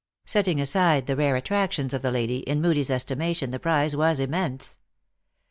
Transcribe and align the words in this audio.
Setting 0.25 0.59
aside 0.59 1.05
the 1.05 1.15
rare 1.15 1.35
attractions 1.35 1.93
of 1.93 2.01
the 2.01 2.09
lady, 2.09 2.37
in 2.49 2.59
Moodie 2.59 2.79
s 2.81 2.89
es 2.89 3.03
timation 3.05 3.51
the 3.51 3.59
prize 3.59 3.95
was 3.95 4.19
immense. 4.19 4.79